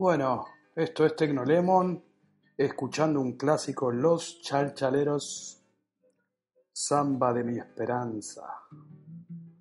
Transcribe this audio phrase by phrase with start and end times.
[0.00, 0.46] Bueno,
[0.76, 2.02] esto es Tecnolemon,
[2.56, 5.62] escuchando un clásico Los Chalchaleros,
[6.72, 8.64] Samba de mi esperanza.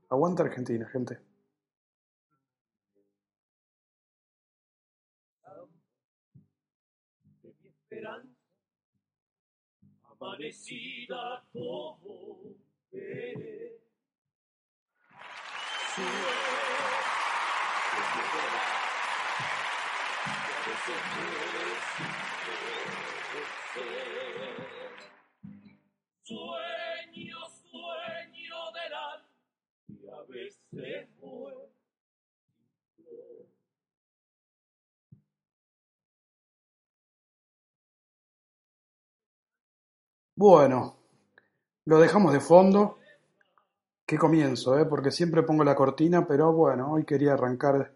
[0.10, 1.20] Aguanta Argentina, gente.
[7.44, 8.40] de mi esperanza,
[10.06, 12.56] amanecida como
[12.90, 13.78] veré.
[26.24, 27.38] Sueño,
[27.72, 29.28] sueño delante
[29.88, 30.60] y a veces.
[40.36, 40.96] Bueno,
[41.86, 42.98] lo dejamos de fondo.
[44.06, 44.86] Qué comienzo, ¿eh?
[44.86, 47.96] Porque siempre pongo la cortina, pero bueno, hoy quería arrancar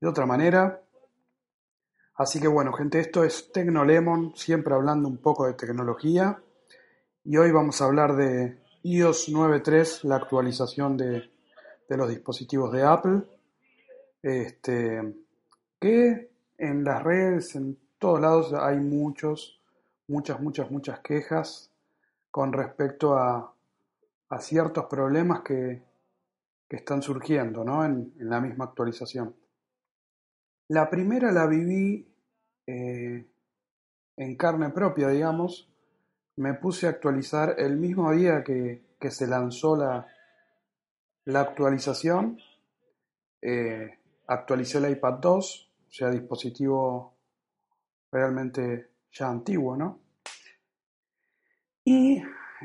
[0.00, 0.85] de otra manera.
[2.18, 6.42] Así que bueno, gente, esto es Tecnolemon, siempre hablando un poco de tecnología.
[7.24, 11.30] Y hoy vamos a hablar de iOS 9.3, la actualización de,
[11.86, 13.22] de los dispositivos de Apple.
[14.22, 15.14] Este,
[15.78, 19.60] que en las redes, en todos lados hay muchos,
[20.08, 21.70] muchas, muchas, muchas quejas
[22.30, 23.52] con respecto a,
[24.30, 25.82] a ciertos problemas que,
[26.66, 27.84] que están surgiendo ¿no?
[27.84, 29.34] en, en la misma actualización.
[30.68, 32.15] La primera la viví
[32.66, 33.26] eh,
[34.16, 35.68] en carne propia, digamos.
[36.36, 40.06] Me puse a actualizar el mismo día que, que se lanzó la,
[41.26, 42.38] la actualización.
[43.42, 47.14] Eh, actualicé el iPad 2, o sea, dispositivo
[48.10, 50.00] realmente ya antiguo, ¿no?
[51.84, 52.22] Y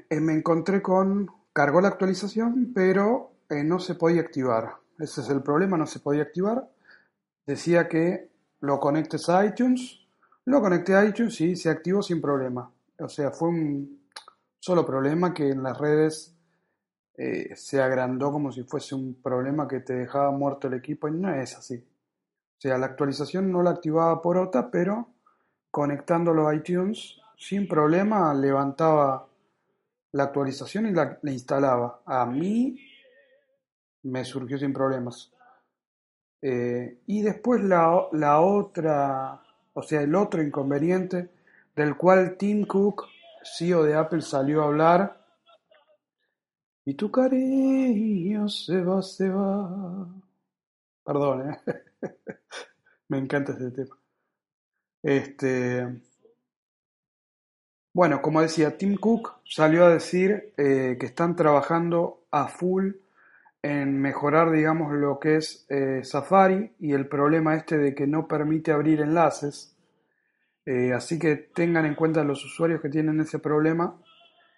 [0.10, 4.78] eh, me encontré con, cargó la actualización, pero eh, no se podía activar.
[4.98, 6.70] Ese es el problema, no se podía activar.
[7.46, 8.31] Decía que
[8.62, 10.00] lo conectes a iTunes,
[10.46, 12.72] lo conecté a iTunes y se activó sin problema.
[13.00, 14.02] O sea, fue un
[14.60, 16.36] solo problema que en las redes
[17.18, 21.12] eh, se agrandó como si fuese un problema que te dejaba muerto el equipo y
[21.12, 21.76] no es así.
[21.76, 25.10] O sea, la actualización no la activaba por OTA, pero
[25.72, 29.28] conectándolo a iTunes sin problema levantaba
[30.12, 32.02] la actualización y la, la instalaba.
[32.06, 32.80] A mí
[34.04, 35.32] me surgió sin problemas.
[36.42, 39.42] Eh, y después la, la, otra,
[39.74, 41.30] o sea, el otro inconveniente
[41.76, 43.06] del cual Tim Cook,
[43.44, 45.22] CEO de Apple, salió a hablar.
[46.84, 50.08] Y tu cariño se va, se va.
[51.04, 51.60] Perdón, ¿eh?
[53.10, 53.98] me encanta ese tema.
[55.04, 56.02] Este,
[57.94, 62.92] bueno, como decía, Tim Cook salió a decir eh, que están trabajando a full
[63.64, 68.28] en mejorar, digamos, lo que es eh, Safari y el problema este de que no
[68.28, 69.76] permite abrir enlaces.
[70.66, 74.00] Eh, así que tengan en cuenta los usuarios que tienen ese problema.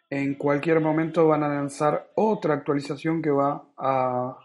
[0.09, 4.37] En cualquier momento van a lanzar otra actualización que va a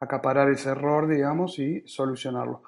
[0.00, 2.62] acaparar ese error, digamos, y solucionarlo.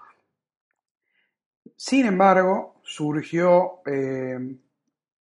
[1.77, 4.57] Sin embargo, surgió eh,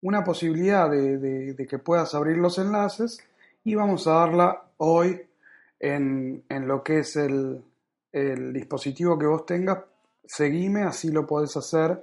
[0.01, 3.25] una posibilidad de, de, de que puedas abrir los enlaces
[3.63, 5.21] y vamos a darla hoy
[5.83, 7.61] en, en lo que es el,
[8.13, 9.79] el, dispositivo que vos tengas,
[10.23, 12.01] seguime, así lo podés hacer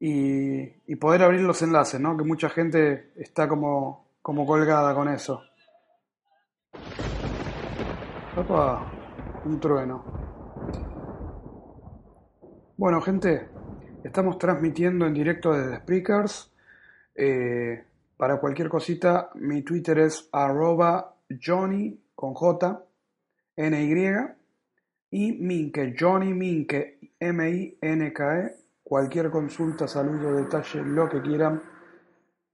[0.00, 2.16] y, y, poder abrir los enlaces, ¿no?
[2.16, 5.42] Que mucha gente está como, como colgada con eso.
[9.44, 10.02] Un trueno.
[12.78, 13.46] Bueno, gente,
[14.02, 16.50] estamos transmitiendo en directo desde Speakers.
[17.14, 17.84] Eh,
[18.16, 21.14] para cualquier cosita, mi Twitter es arroba
[21.44, 22.84] Johnny con J,
[23.56, 24.34] N Y,
[25.10, 28.56] y Minke, Johnny Minke, M-I-N-K-E.
[28.82, 31.62] Cualquier consulta, saludo, detalle, lo que quieran,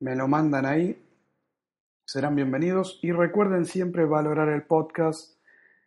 [0.01, 0.97] me lo mandan ahí.
[2.05, 2.99] Serán bienvenidos.
[3.03, 5.39] Y recuerden siempre valorar el podcast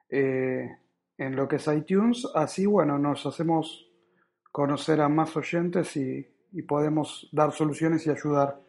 [0.10, 0.70] eh,
[1.18, 2.28] en lo que es iTunes.
[2.36, 3.90] Así, bueno, nos hacemos
[4.52, 8.60] conocer a más oyentes y, y podemos dar soluciones y ayudar.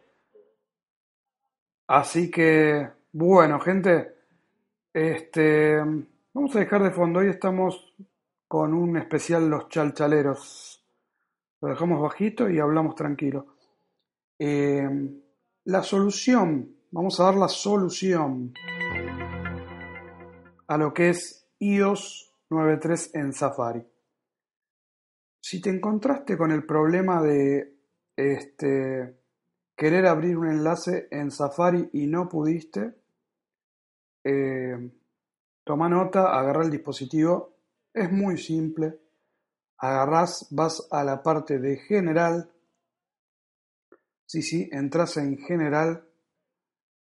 [1.87, 4.14] Así que, bueno, gente,
[4.95, 5.77] este,
[6.33, 7.19] vamos a dejar de fondo.
[7.19, 7.93] Hoy estamos
[8.47, 10.87] con un especial Los Chalchaleros.
[11.59, 13.57] Lo dejamos bajito y hablamos tranquilo.
[14.39, 14.87] Eh,
[15.65, 18.53] la solución, vamos a dar la solución
[20.65, 23.85] a lo que es iOS 9.3 en Safari.
[25.41, 27.75] Si te encontraste con el problema de
[28.15, 29.19] este,
[29.75, 32.95] querer abrir un enlace en Safari y no pudiste,
[34.25, 34.91] eh,
[35.63, 37.55] toma nota, agarra el dispositivo,
[37.93, 38.99] es muy simple.
[39.77, 42.51] agarrás, vas a la parte de general.
[44.25, 46.09] Sí, sí, entras en general,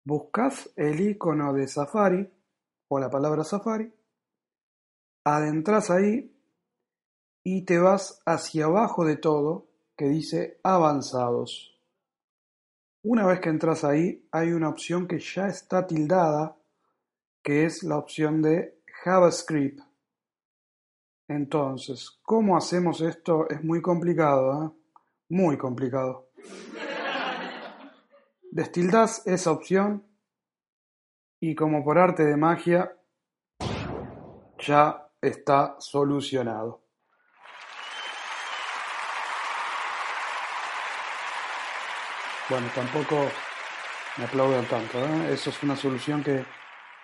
[0.04, 2.30] buscas el icono de Safari
[2.88, 3.90] o la palabra Safari,
[5.24, 6.36] adentras ahí
[7.42, 11.80] y te vas hacia abajo de todo que dice avanzados.
[13.02, 16.55] Una vez que entras ahí, hay una opción que ya está tildada,
[17.46, 19.80] que es la opción de JavaScript.
[21.28, 23.48] Entonces, ¿cómo hacemos esto?
[23.48, 24.70] Es muy complicado, ¿eh?
[25.28, 26.32] Muy complicado.
[28.50, 30.04] Destildas esa opción
[31.38, 32.96] y como por arte de magia,
[34.58, 36.82] ya está solucionado.
[42.50, 43.30] Bueno, tampoco
[44.18, 45.32] me aplaudan tanto, ¿eh?
[45.32, 46.44] Eso es una solución que,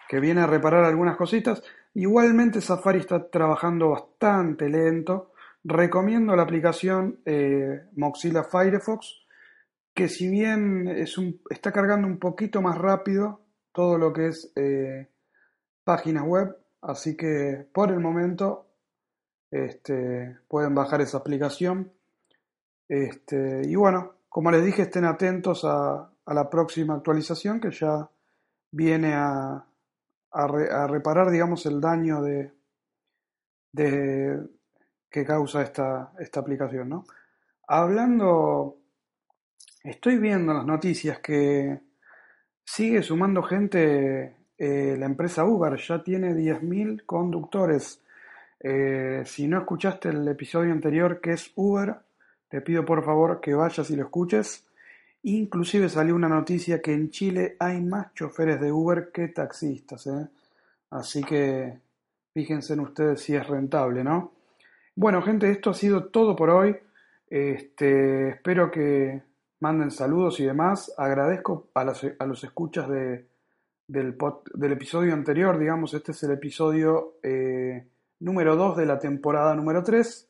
[0.08, 1.62] que viene a reparar algunas cositas.
[1.94, 5.32] Igualmente Safari está trabajando bastante lento.
[5.64, 9.22] Recomiendo la aplicación eh, Mozilla Firefox,
[9.94, 13.40] que si bien es un, está cargando un poquito más rápido
[13.72, 15.08] todo lo que es eh,
[15.84, 18.66] páginas web, así que por el momento
[19.50, 21.92] este, pueden bajar esa aplicación.
[22.88, 28.08] Este, y bueno, como les dije, estén atentos a, la próxima actualización que ya
[28.70, 29.64] viene a,
[30.32, 32.52] reparar, digamos, el daño de,
[35.10, 37.04] que causa esta, esta aplicación, ¿no?
[37.68, 38.78] Hablando,
[39.82, 41.80] estoy viendo las noticias que
[42.64, 48.00] sigue sumando gente eh, la empresa Uber, ya tiene 10.000 conductores.
[48.60, 51.96] Eh, si no escuchaste el episodio anterior que es Uber,
[52.48, 54.64] te pido por favor que vayas y lo escuches.
[55.24, 60.06] Inclusive salió una noticia que en Chile hay más choferes de Uber que taxistas.
[60.08, 60.28] ¿eh?
[60.90, 61.78] Así que
[62.34, 64.32] fíjense en ustedes si es rentable, ¿no?
[64.94, 66.76] Bueno, gente, esto ha sido todo por hoy.
[67.30, 69.22] Este, espero que
[69.60, 70.92] manden saludos y demás.
[70.98, 73.26] Agradezco a, los escuchas de,
[73.86, 74.16] del,
[74.54, 77.86] del, episodio anterior, digamos, este es el episodio eh,
[78.20, 80.28] número 2 de la temporada número 3.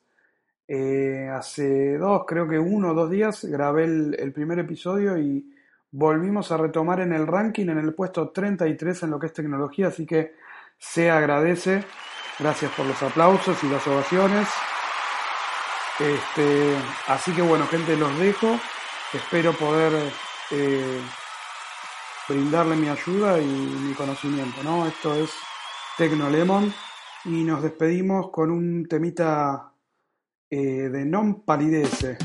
[0.69, 5.53] Eh, hace dos, creo que uno o dos días, grabé el, primer episodio y
[5.91, 9.89] volvimos a retomar en el ranking en el puesto 33 en lo que es tecnología,
[9.89, 10.35] así que
[10.79, 11.85] se agradece.
[12.39, 14.49] Gracias por los aplausos y las ovaciones.
[16.01, 16.77] Este,
[17.09, 18.59] así que bueno, gente, los dejo.
[19.13, 19.93] Espero poder
[20.51, 21.01] eh,
[22.29, 24.87] brindarle mi ayuda y mi conocimiento, ¿no?
[24.87, 25.31] Esto es
[25.99, 26.73] Tecnolemon
[27.27, 29.72] y nos despedimos con un temita
[30.53, 32.19] eh, de Non Palidece.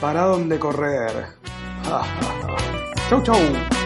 [0.00, 1.38] ¿Para dónde correr?
[3.08, 3.79] chau, chau.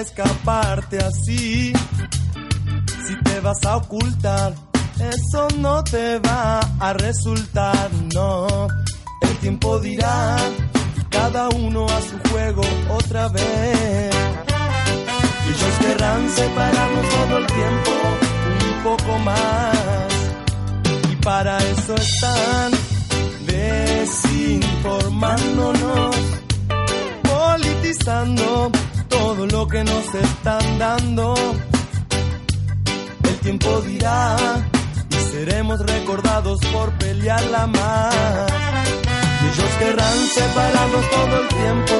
[0.00, 1.72] Escaparte así.
[3.06, 4.54] Si te vas a ocultar,
[4.98, 8.66] eso no te va a resultar, no.
[9.20, 10.36] El tiempo dirá,
[11.10, 14.10] cada uno a su juego otra vez.
[15.48, 17.90] Ellos querrán separarnos todo el tiempo,
[18.76, 19.76] un poco más.
[21.10, 22.72] Y para eso están
[23.46, 26.16] desinformándonos,
[27.22, 28.70] politizando
[29.12, 31.34] todo lo que nos están dando.
[33.24, 34.36] El tiempo dirá
[35.10, 38.52] y seremos recordados por pelearla más.
[39.48, 41.96] Ellos querrán separarnos todo el tiempo,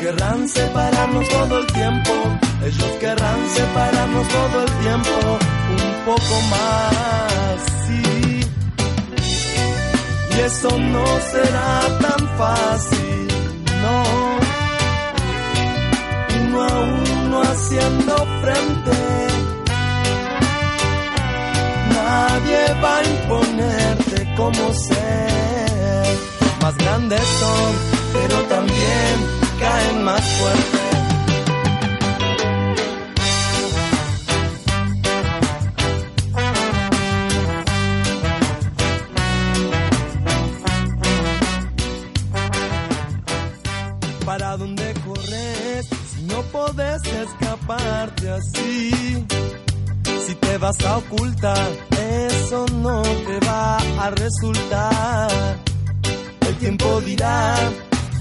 [0.00, 2.12] querrán separarnos todo el tiempo.
[2.64, 5.38] Ellos querrán separarnos todo el tiempo,
[5.78, 7.56] un poco más,
[7.86, 8.40] sí.
[10.30, 13.28] Y eso no será tan fácil,
[13.82, 14.39] no
[17.42, 18.96] haciendo frente.
[21.92, 26.18] Nadie va a imponerte como ser.
[26.62, 27.72] Más grandes son,
[28.12, 29.14] pero también
[29.58, 30.78] caen más fuerte.
[44.24, 45.99] ¿Para dónde corres?
[46.28, 48.90] No puedes escaparte así.
[50.26, 51.68] Si te vas a ocultar,
[52.26, 55.30] eso no te va a resultar.
[56.46, 57.54] El tiempo dirá,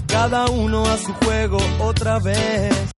[0.08, 2.99] cada uno a su juego otra vez.